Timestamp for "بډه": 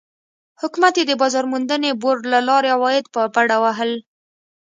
3.35-3.57